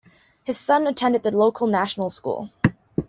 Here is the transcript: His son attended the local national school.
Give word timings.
His 0.45 0.57
son 0.59 0.87
attended 0.87 1.21
the 1.21 1.29
local 1.29 1.67
national 1.67 2.09
school. 2.09 2.49